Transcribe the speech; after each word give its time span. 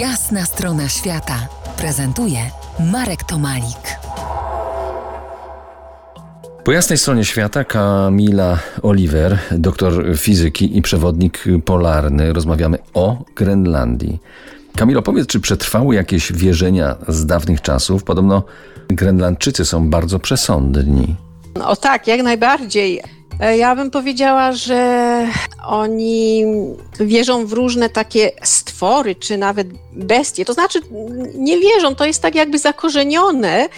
Jasna 0.00 0.44
strona 0.44 0.88
świata 0.88 1.48
prezentuje 1.76 2.38
Marek 2.92 3.24
Tomalik. 3.24 3.98
Po 6.64 6.72
jasnej 6.72 6.98
stronie 6.98 7.24
świata 7.24 7.64
Kamila 7.64 8.58
Oliver, 8.82 9.38
doktor 9.50 10.18
fizyki 10.18 10.78
i 10.78 10.82
przewodnik 10.82 11.44
polarny. 11.64 12.32
Rozmawiamy 12.32 12.78
o 12.94 13.24
Grenlandii. 13.36 14.18
Kamilo, 14.76 15.02
powiedz, 15.02 15.26
czy 15.26 15.40
przetrwały 15.40 15.94
jakieś 15.94 16.32
wierzenia 16.32 16.96
z 17.08 17.26
dawnych 17.26 17.62
czasów? 17.62 18.04
Podobno 18.04 18.42
Grenlandczycy 18.88 19.64
są 19.64 19.90
bardzo 19.90 20.18
przesądni. 20.18 21.16
O 21.64 21.76
tak, 21.76 22.06
jak 22.06 22.22
najbardziej. 22.22 23.15
E, 23.40 23.56
Ja 23.56 23.76
bym 23.76 23.90
powiedziała, 23.90 24.52
że 24.52 25.26
oni 25.66 26.44
wierzą 27.00 27.46
w 27.46 27.52
różne 27.52 27.88
takie 27.88 28.30
stwory, 28.42 29.14
czy 29.14 29.38
nawet 29.38 29.68
bestie. 29.92 30.44
To 30.44 30.52
znaczy, 30.52 30.80
nie 31.34 31.58
wierzą, 31.58 31.94
to 31.94 32.04
jest 32.04 32.22
tak 32.22 32.34
jakby 32.34 32.58
zakorzenione. 32.58 33.68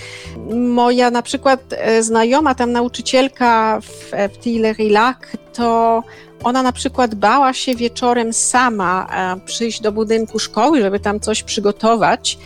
Moja 0.54 1.10
na 1.10 1.22
przykład 1.22 1.60
e, 1.70 2.02
znajoma, 2.02 2.54
tam 2.54 2.72
nauczycielka 2.72 3.80
w, 3.80 4.12
w 4.34 4.38
Tillerilac, 4.38 5.16
to 5.54 6.02
ona 6.42 6.62
na 6.62 6.72
przykład 6.72 7.14
bała 7.14 7.52
się 7.52 7.74
wieczorem 7.74 8.32
sama 8.32 9.06
e, 9.36 9.46
przyjść 9.46 9.80
do 9.80 9.92
budynku 9.92 10.38
szkoły, 10.38 10.80
żeby 10.80 11.00
tam 11.00 11.20
coś 11.20 11.42
przygotować. 11.42 12.38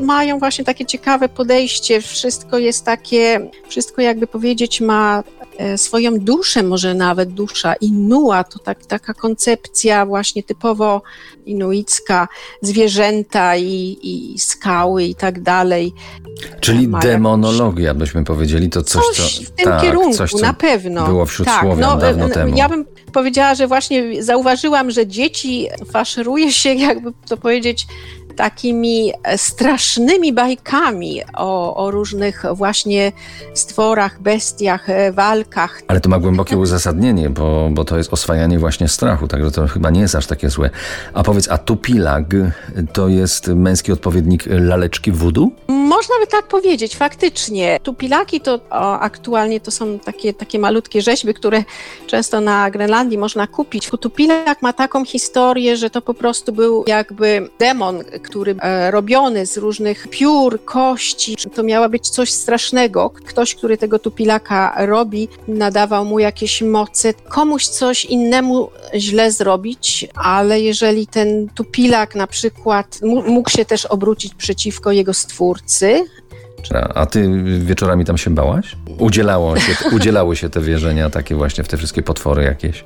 Mają 0.00 0.38
właśnie 0.38 0.64
takie 0.64 0.86
ciekawe 0.86 1.28
podejście, 1.28 2.00
wszystko 2.00 2.58
jest 2.58 2.84
takie, 2.84 3.50
wszystko 3.68 4.02
jakby 4.02 4.26
powiedzieć 4.26 4.80
ma 4.80 5.22
e, 5.40 5.43
swoją 5.76 6.18
duszę, 6.18 6.62
może 6.62 6.94
nawet 6.94 7.30
dusza 7.30 7.74
Inua, 7.74 8.44
to 8.44 8.58
tak, 8.58 8.86
taka 8.86 9.14
koncepcja 9.14 10.06
właśnie 10.06 10.42
typowo 10.42 11.02
inuicka, 11.46 12.28
zwierzęta 12.62 13.56
i, 13.56 13.98
i 14.02 14.38
skały 14.38 15.04
i 15.04 15.14
tak 15.14 15.42
dalej. 15.42 15.92
Czyli 16.60 16.88
Ma 16.88 16.98
demonologia, 16.98 17.94
byśmy 17.94 18.24
powiedzieli, 18.24 18.70
to 18.70 18.82
coś, 18.82 19.04
Coś 19.04 19.38
co... 19.38 19.44
w 19.44 19.50
tym 19.50 19.64
tak, 19.64 19.82
kierunku, 19.82 20.16
coś, 20.16 20.30
co 20.30 20.38
na 20.38 20.52
pewno. 20.52 21.06
było 21.06 21.26
wśród 21.26 21.48
tak, 21.48 21.60
Słowian 21.60 21.98
dawno 21.98 22.26
e, 22.26 22.30
temu. 22.30 22.56
Ja 22.56 22.68
bym 22.68 22.84
powiedziała, 23.12 23.54
że 23.54 23.66
właśnie 23.66 24.22
zauważyłam, 24.22 24.90
że 24.90 25.06
dzieci 25.06 25.68
faszeruje 25.92 26.52
się, 26.52 26.74
jakby 26.88 27.12
to 27.28 27.36
powiedzieć, 27.36 27.86
takimi 28.36 29.12
e, 29.22 29.38
strasznymi 29.38 30.32
bajkami 30.32 31.20
o, 31.36 31.76
o 31.76 31.90
różnych 31.90 32.42
właśnie 32.54 33.12
stworach, 33.54 34.22
bestiach, 34.22 34.90
e, 34.90 35.12
walkach. 35.12 35.82
Ale 35.88 36.00
to 36.00 36.08
ma 36.08 36.18
głębokie 36.18 36.56
uzasadnienie, 36.56 37.30
bo, 37.30 37.68
bo 37.72 37.84
to 37.84 37.98
jest 37.98 38.12
oswajanie 38.12 38.58
właśnie 38.58 38.88
strachu, 38.88 39.28
także 39.28 39.50
to 39.50 39.66
chyba 39.66 39.90
nie 39.90 40.00
jest 40.00 40.14
aż 40.14 40.26
takie 40.26 40.50
złe. 40.50 40.70
A 41.14 41.22
powiedz, 41.22 41.48
a 41.48 41.58
tupilag 41.58 42.24
to 42.92 43.08
jest 43.08 43.48
męski 43.48 43.92
odpowiednik 43.92 44.44
laleczki 44.46 45.12
wudu? 45.12 45.52
Można 45.68 46.14
by 46.20 46.26
tak 46.26 46.48
powiedzieć, 46.48 46.96
faktycznie. 46.96 47.78
Tupilaki 47.82 48.40
to 48.40 48.60
o, 48.70 48.98
aktualnie 48.98 49.60
to 49.60 49.70
są 49.70 49.98
takie, 49.98 50.34
takie 50.34 50.58
malutkie 50.58 51.02
rzeźby, 51.02 51.34
które 51.34 51.64
często 52.06 52.40
na 52.40 52.70
Grenlandii 52.70 53.18
można 53.18 53.46
kupić. 53.46 53.90
Tupilak 54.00 54.62
ma 54.62 54.72
taką 54.72 55.04
historię, 55.04 55.76
że 55.76 55.90
to 55.90 56.02
po 56.02 56.14
prostu 56.14 56.52
był 56.52 56.84
jakby 56.86 57.48
demon, 57.58 58.04
który 58.24 58.56
e, 58.60 58.90
robiony 58.90 59.46
z 59.46 59.56
różnych 59.56 60.08
piór, 60.08 60.64
kości. 60.64 61.36
To 61.54 61.62
miało 61.62 61.88
być 61.88 62.08
coś 62.08 62.30
strasznego. 62.30 63.10
Ktoś, 63.10 63.54
który 63.54 63.78
tego 63.78 63.98
tupilaka 63.98 64.86
robi, 64.86 65.28
nadawał 65.48 66.04
mu 66.04 66.18
jakieś 66.18 66.62
moce. 66.62 67.14
Komuś 67.14 67.66
coś 67.66 68.04
innemu 68.04 68.70
źle 68.94 69.32
zrobić, 69.32 70.08
ale 70.14 70.60
jeżeli 70.60 71.06
ten 71.06 71.48
tupilak 71.54 72.14
na 72.14 72.26
przykład 72.26 73.00
mógł 73.26 73.50
się 73.50 73.64
też 73.64 73.86
obrócić 73.86 74.34
przeciwko 74.34 74.92
jego 74.92 75.14
stwórcy, 75.14 76.04
a 76.94 77.06
ty 77.06 77.42
wieczorami 77.58 78.04
tam 78.04 78.18
się 78.18 78.30
bałaś? 78.30 78.76
Udzielało 78.98 79.60
się, 79.60 79.72
udzielały 79.96 80.36
się 80.36 80.50
te 80.50 80.60
wierzenia 80.60 81.10
takie 81.10 81.34
właśnie 81.34 81.64
w 81.64 81.68
te 81.68 81.76
wszystkie 81.76 82.02
potwory 82.02 82.44
jakieś. 82.44 82.84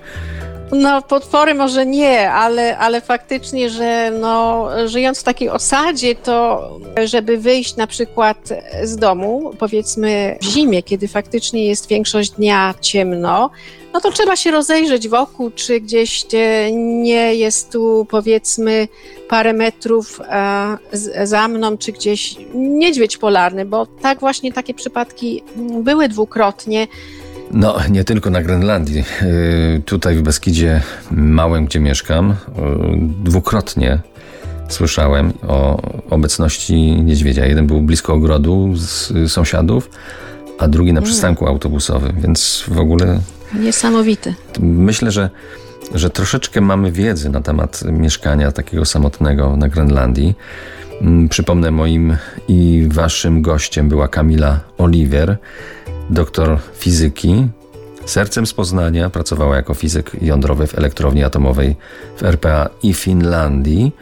No, 0.73 1.03
potwory 1.03 1.55
może 1.55 1.87
nie, 1.87 2.33
ale, 2.33 2.79
ale 2.79 3.01
faktycznie, 3.01 3.71
że 3.71 4.11
no, 4.21 4.69
żyjąc 4.87 5.21
w 5.21 5.23
takiej 5.23 5.51
osadzie, 5.51 6.15
to 6.15 6.69
żeby 7.05 7.39
wyjść 7.39 7.77
na 7.77 7.87
przykład 7.87 8.49
z 8.83 8.97
domu, 8.97 9.51
powiedzmy 9.59 10.39
w 10.43 10.45
zimie, 10.45 10.83
kiedy 10.83 11.09
faktycznie 11.09 11.65
jest 11.67 11.89
większość 11.89 12.31
dnia 12.31 12.75
ciemno, 12.81 13.51
no 13.93 14.01
to 14.01 14.13
trzeba 14.13 14.37
się 14.37 14.51
rozejrzeć 14.51 15.09
wokół, 15.09 15.51
czy 15.51 15.81
gdzieś 15.81 16.27
e, 16.35 16.73
nie 16.73 17.35
jest 17.35 17.73
tu 17.73 18.07
powiedzmy 18.11 18.89
parę 19.29 19.53
metrów 19.53 20.21
e, 20.21 20.79
za 21.27 21.49
mną, 21.49 21.79
czy 21.79 21.93
gdzieś 21.93 22.37
niedźwiedź 22.55 23.17
polarny, 23.17 23.65
bo 23.65 23.87
tak 23.87 24.21
właśnie 24.21 24.53
takie 24.53 24.75
przypadki 24.75 25.43
były 25.57 26.09
dwukrotnie. 26.09 26.87
No, 27.51 27.77
nie 27.91 28.05
tylko 28.05 28.31
na 28.31 28.43
Grenlandii. 28.43 29.05
Yy, 29.23 29.83
Tutaj 29.85 30.17
w 30.17 30.23
Beskidzie 30.23 30.83
Małym, 31.11 31.65
gdzie 31.67 31.81
mieszkam, 31.81 32.29
yy, 32.29 32.99
dwukrotnie 33.25 33.99
słyszałem 34.69 35.33
o 35.49 35.83
obecności 36.11 36.77
niedźwiedzia. 37.03 37.47
Jeden 37.47 37.67
był 37.67 37.81
blisko 37.83 38.15
ogrodu 38.15 38.73
z 38.77 39.11
y, 39.11 39.29
sąsiadów, 39.29 39.91
a 40.59 40.69
drugi 40.69 40.93
na 40.93 41.03
przystanku 41.03 41.47
autobusowym, 41.47 42.13
więc 42.21 42.65
w 42.69 42.79
ogóle 42.79 43.21
Niesamowite. 43.61 44.35
myślę, 44.61 45.11
że, 45.11 45.31
że 45.95 46.11
troszeczkę 46.11 46.61
mamy 46.61 46.93
wiedzy 46.93 47.31
na 47.31 47.41
temat 47.41 47.83
mieszkania 47.93 48.53
takiego 48.53 48.85
samotnego 48.85 49.57
na 49.57 49.69
Grenlandii. 49.69 50.35
Mm, 51.01 51.29
Przypomnę, 51.29 51.71
moim 51.71 52.17
i 52.49 52.87
waszym 52.91 53.43
gościem 53.43 53.89
była 53.89 54.09
Kamila 54.09 54.61
Oliver, 54.79 55.37
doktor 56.11 56.59
fizyki. 56.79 57.49
Sercem 58.07 58.47
z 58.47 58.55
Poznania 58.55 59.11
pracowała 59.11 59.57
jako 59.57 59.75
fizyk 59.75 60.11
jądrowy 60.23 60.67
w 60.67 60.79
elektrowni 60.79 61.25
atomowej 61.25 61.77
w 62.17 62.23
RPA 62.23 62.69
i 62.83 62.95
Finlandii. 62.95 63.93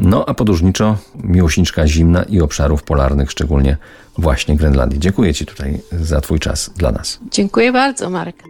No 0.00 0.24
a 0.26 0.34
podróżniczo 0.34 0.96
miłośniczka 1.14 1.86
zimna 1.86 2.22
i 2.22 2.40
obszarów 2.40 2.82
polarnych, 2.82 3.30
szczególnie 3.30 3.76
właśnie 4.18 4.56
Grenlandii. 4.56 5.00
Dziękuję 5.00 5.34
Ci 5.34 5.46
tutaj 5.46 5.80
za 5.92 6.20
Twój 6.20 6.38
czas 6.38 6.70
dla 6.76 6.92
nas. 6.92 7.18
Dziękuję 7.30 7.72
bardzo, 7.72 8.10
Marek. 8.10 8.42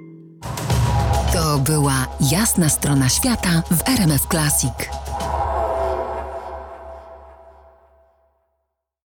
To 1.33 1.59
była 1.59 2.07
Jasna 2.31 2.69
strona 2.69 3.09
świata 3.09 3.63
w 3.71 3.89
RMF 3.89 4.27
Classic. 4.31 5.08